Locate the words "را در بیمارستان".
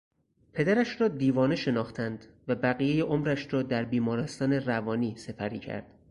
3.53-4.53